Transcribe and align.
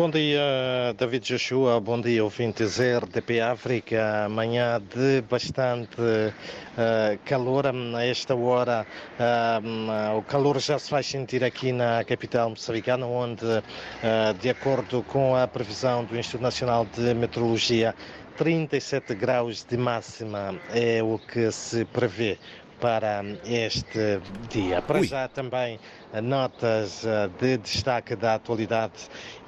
Bom 0.00 0.08
dia, 0.08 0.94
David 0.96 1.26
Joshua. 1.26 1.78
Bom 1.78 2.00
dia, 2.00 2.24
ouvintes 2.24 2.78
RDP 2.80 3.38
África. 3.42 4.24
Amanhã 4.24 4.80
de 4.80 5.20
bastante 5.20 6.00
uh, 6.00 7.18
calor. 7.26 7.66
A 7.66 8.06
esta 8.06 8.34
hora, 8.34 8.86
uh, 9.18 10.16
o 10.16 10.22
calor 10.22 10.58
já 10.58 10.78
se 10.78 10.88
faz 10.88 11.04
sentir 11.04 11.44
aqui 11.44 11.70
na 11.70 12.02
capital 12.02 12.48
moçambicana, 12.48 13.04
onde, 13.04 13.44
uh, 13.44 14.32
de 14.40 14.48
acordo 14.48 15.02
com 15.02 15.36
a 15.36 15.46
previsão 15.46 16.02
do 16.02 16.18
Instituto 16.18 16.44
Nacional 16.44 16.86
de 16.86 17.12
Meteorologia, 17.12 17.94
37 18.38 19.14
graus 19.14 19.66
de 19.68 19.76
máxima 19.76 20.58
é 20.72 21.02
o 21.02 21.18
que 21.18 21.52
se 21.52 21.84
prevê 21.84 22.38
para 22.80 23.22
este 23.44 24.20
dia. 24.48 24.80
Para 24.82 25.00
Ui. 25.00 25.06
já 25.06 25.28
também 25.28 25.78
notas 26.22 27.04
eh, 27.04 27.28
de 27.38 27.58
destaque 27.58 28.16
da 28.16 28.34
atualidade 28.34 28.94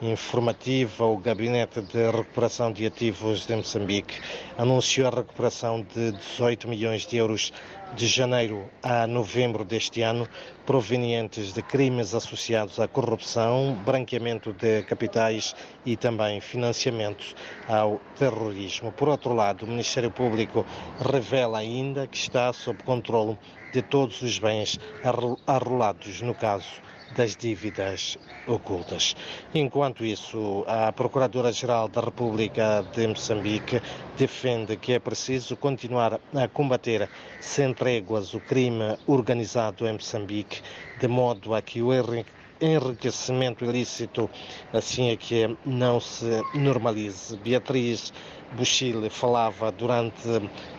informativa. 0.01 1.07
O 1.07 1.17
Gabinete 1.17 1.81
de 1.81 2.11
Recuperação 2.11 2.71
de 2.73 2.87
Ativos 2.87 3.47
de 3.47 3.57
Moçambique 3.57 4.15
anunciou 4.59 5.09
a 5.09 5.11
recuperação 5.11 5.83
de 5.95 6.13
18 6.13 6.69
milhões 6.69 7.07
de 7.07 7.17
euros 7.17 7.53
de 7.95 8.07
janeiro 8.07 8.71
a 8.83 9.07
novembro 9.07 9.65
deste 9.65 10.01
ano, 10.03 10.27
provenientes 10.65 11.53
de 11.53 11.63
crimes 11.63 12.15
associados 12.15 12.81
à 12.81 12.89
corrupção, 12.89 13.75
branqueamento 13.85 14.53
de 14.53 14.83
capitais 14.83 15.55
e 15.85 15.97
também 15.97 16.41
financiamento 16.41 17.35
ao 17.69 18.01
terrorismo. 18.19 18.93
Por 18.93 19.09
outro 19.09 19.35
lado, 19.35 19.65
o 19.65 19.69
Ministério 19.69 20.11
Público 20.11 20.65
revela 20.99 21.59
ainda 21.59 22.07
que 22.07 22.17
está 22.17 22.53
sob 22.53 22.83
controle 22.83 23.39
de 23.73 23.83
todos 23.83 24.23
os 24.23 24.39
bens 24.39 24.79
arro- 25.05 25.39
arrolados 25.47 26.21
no 26.23 26.35
caso 26.35 26.69
das 27.17 27.37
dívidas 27.37 28.19
ocultas. 28.47 29.15
Enquanto 29.55 30.05
isso, 30.05 30.65
a 30.67 30.93
Procuradora-Geral 30.93 31.89
da 31.89 32.01
República 32.01 32.85
de 32.93 33.07
Moçambique 33.07 33.81
defende 34.19 34.77
que 34.77 34.93
é 34.95 34.99
preciso 34.99 35.57
continuar 35.57 36.21
a 36.35 36.49
combater 36.49 37.09
sem 37.41 37.73
tréguas 37.73 38.35
o 38.35 38.41
crime 38.41 38.97
organizado 39.07 39.87
em 39.87 39.93
Moçambique, 39.93 40.61
de 40.99 41.09
modo 41.09 41.55
a 41.55 41.63
que 41.63 41.81
o 41.83 41.93
enri- 41.93 42.27
enriquecimento 42.61 43.65
ilícito 43.65 44.31
assim 44.73 45.11
é 45.11 45.17
que 45.17 45.57
não 45.65 46.01
se 46.01 46.43
normalize. 46.55 47.37
Beatriz 47.37 48.13
Buchile 48.53 49.09
falava 49.09 49.71
durante 49.73 50.29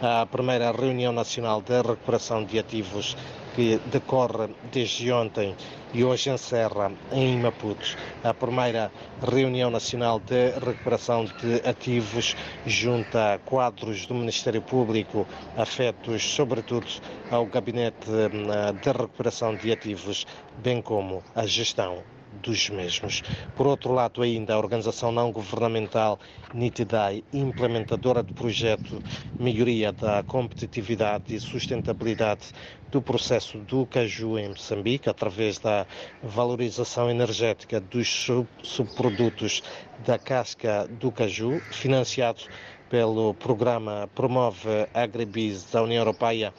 a 0.02 0.25
primeira 0.25 0.72
reunião 0.72 1.12
nacional 1.12 1.62
de 1.62 1.81
recuperação 1.81 2.44
de 2.45 2.59
ativos 2.59 3.16
que 3.56 3.80
decorre 3.86 4.50
desde 4.72 5.12
ontem 5.12 5.56
e 5.94 6.04
hoje 6.04 6.30
encerra 6.32 6.92
em 7.12 7.38
Maputo 7.38 7.96
a 8.23 8.34
primeira 8.34 8.92
reunião 9.22 9.70
nacional 9.70 10.20
de 10.20 10.50
recuperação 10.52 11.26
de 11.26 11.68
ativos 11.68 12.36
junta 12.66 13.40
quadros 13.46 14.06
do 14.08 14.16
Ministério 14.16 14.62
Público 14.62 15.28
afetos 15.56 16.24
sobretudo 16.24 16.88
ao 17.30 17.46
gabinete 17.46 18.09
eh, 18.09 18.74
de 18.74 18.92
recuperação 18.92 19.56
de 19.56 19.72
ativos, 19.72 20.26
bem 20.64 20.81
como 20.81 21.24
a 21.36 21.46
gestão 21.46 22.04
dos 22.44 22.70
mesmos. 22.70 23.24
Por 23.56 23.66
outro 23.66 23.94
lado, 23.94 24.22
ainda 24.22 24.54
a 24.54 24.58
organização 24.58 25.12
não 25.12 25.32
governamental 25.32 26.20
NITIDAI, 26.54 27.24
implementadora 27.34 28.22
do 28.22 28.34
projeto 28.34 29.02
Melhoria 29.40 29.92
da 29.92 30.22
Competitividade 30.24 31.34
e 31.34 31.40
Sustentabilidade 31.40 32.52
do 32.92 33.02
processo 33.02 33.58
do 33.58 33.88
caju 33.88 34.38
em 34.38 34.50
Moçambique, 34.50 35.10
através 35.10 35.58
da 35.58 35.88
valorização 36.22 37.10
energética 37.10 37.80
dos 37.80 38.08
sub- 38.08 38.48
subprodutos 38.62 39.64
da 40.06 40.20
casca 40.20 40.88
do 40.88 41.12
caju, 41.12 41.64
financiado 41.72 42.44
pelo 42.90 43.34
programa 43.34 44.08
Promove 44.14 44.88
Agribis 44.94 45.64
da 45.72 45.82
União 45.82 46.02
Europeia 46.02 46.54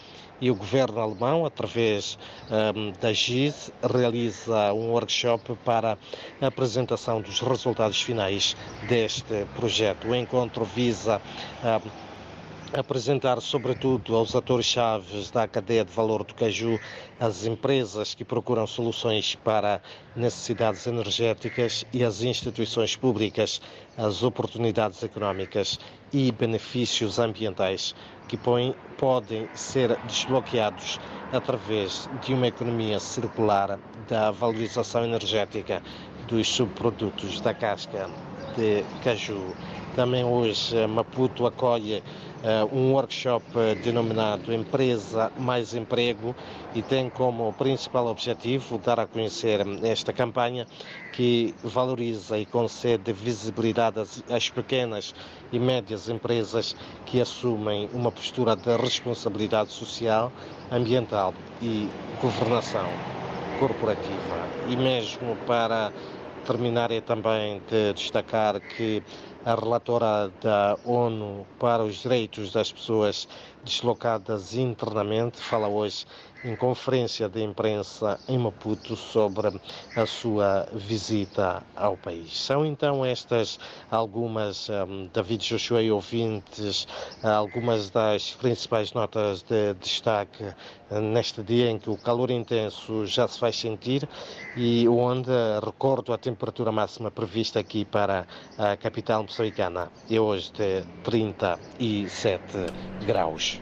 e 0.44 0.50
o 0.50 0.54
governo 0.54 1.00
alemão, 1.00 1.46
através 1.46 2.18
ehm, 2.50 2.92
da 3.00 3.14
GIS, 3.14 3.70
realiza 3.82 4.74
um 4.74 4.90
workshop 4.90 5.56
para 5.64 5.98
a 6.38 6.46
apresentação 6.46 7.22
dos 7.22 7.40
resultados 7.40 8.02
finais 8.02 8.54
deste 8.86 9.46
projeto. 9.54 10.08
O 10.08 10.14
encontro 10.14 10.62
visa 10.66 11.22
ehm, 11.62 11.90
apresentar, 12.72 13.40
sobretudo, 13.40 14.16
aos 14.16 14.34
atores-chave 14.34 15.30
da 15.32 15.46
cadeia 15.46 15.84
de 15.84 15.92
valor 15.92 16.24
do 16.24 16.34
caju, 16.34 16.80
as 17.20 17.44
empresas 17.44 18.14
que 18.14 18.24
procuram 18.24 18.66
soluções 18.66 19.34
para 19.34 19.80
necessidades 20.16 20.86
energéticas 20.86 21.84
e 21.92 22.02
as 22.02 22.22
instituições 22.22 22.96
públicas, 22.96 23.60
as 23.96 24.22
oportunidades 24.22 25.02
económicas 25.02 25.78
e 26.12 26.32
benefícios 26.32 27.18
ambientais 27.18 27.94
que 28.28 28.36
põem- 28.36 28.74
podem 28.96 29.48
ser 29.54 29.98
desbloqueados 30.02 30.98
através 31.30 32.08
de 32.12 32.32
uma 32.32 32.46
economia 32.46 32.98
circular 33.00 33.78
da 34.08 34.30
valorização 34.30 35.04
energética 35.04 35.82
dos 36.26 36.48
subprodutos 36.48 37.40
da 37.40 37.52
casca 37.52 38.10
de 38.56 38.84
caju. 39.02 39.54
Também 39.94 40.24
hoje 40.24 40.76
eh, 40.76 40.86
Maputo 40.86 41.46
acolhe 41.46 42.02
eh, 42.42 42.64
um 42.72 42.92
workshop 42.92 43.44
eh, 43.54 43.74
denominado 43.76 44.52
Empresa 44.52 45.30
Mais 45.38 45.72
Emprego 45.72 46.34
e 46.74 46.82
tem 46.82 47.08
como 47.08 47.52
principal 47.52 48.08
objetivo 48.08 48.78
dar 48.78 48.98
a 48.98 49.06
conhecer 49.06 49.64
hum, 49.64 49.78
esta 49.84 50.12
campanha 50.12 50.66
que 51.12 51.54
valoriza 51.62 52.36
e 52.36 52.44
concede 52.44 53.12
visibilidade 53.12 54.00
às, 54.00 54.24
às 54.28 54.50
pequenas 54.50 55.14
e 55.52 55.58
médias 55.60 56.08
empresas 56.08 56.74
que 57.06 57.20
assumem 57.20 57.88
uma 57.92 58.10
postura 58.10 58.56
de 58.56 58.76
responsabilidade 58.76 59.70
social, 59.70 60.32
ambiental 60.72 61.32
e 61.62 61.88
governação 62.20 62.88
corporativa. 63.60 64.48
E 64.68 64.76
mesmo 64.76 65.36
para 65.46 65.92
terminar 66.44 66.90
é 66.92 67.00
também 67.00 67.60
de 67.68 67.92
destacar 67.94 68.60
que 68.60 69.02
a 69.44 69.54
relatora 69.54 70.32
da 70.40 70.78
ONU 70.84 71.46
para 71.58 71.84
os 71.84 71.96
Direitos 71.96 72.52
das 72.52 72.72
Pessoas 72.72 73.28
Deslocadas 73.62 74.54
Internamente 74.54 75.38
fala 75.38 75.68
hoje 75.68 76.06
em 76.44 76.54
conferência 76.54 77.26
de 77.26 77.42
imprensa 77.42 78.20
em 78.28 78.36
Maputo 78.36 78.94
sobre 78.94 79.58
a 79.96 80.06
sua 80.06 80.68
visita 80.74 81.62
ao 81.74 81.96
país. 81.96 82.38
São 82.38 82.66
então 82.66 83.02
estas 83.02 83.58
algumas, 83.90 84.68
um, 84.68 85.08
David 85.12 85.42
Joshua 85.48 85.82
e 85.82 85.90
ouvintes, 85.90 86.86
algumas 87.22 87.88
das 87.88 88.32
principais 88.32 88.92
notas 88.92 89.42
de 89.42 89.72
destaque 89.74 90.44
eh, 90.90 91.00
neste 91.00 91.42
dia 91.42 91.70
em 91.70 91.78
que 91.78 91.88
o 91.88 91.96
calor 91.96 92.30
intenso 92.30 93.06
já 93.06 93.26
se 93.26 93.38
faz 93.38 93.56
sentir 93.56 94.06
e 94.54 94.86
onde, 94.86 95.30
recordo, 95.64 96.12
a 96.12 96.18
temperatura 96.18 96.70
máxima 96.70 97.10
prevista 97.10 97.58
aqui 97.58 97.86
para 97.86 98.26
a 98.58 98.76
capital 98.76 99.24
moçambicana 99.34 99.90
é 100.08 100.20
hoje 100.20 100.52
de 100.52 100.84
37 101.02 102.72
graus. 103.00 103.60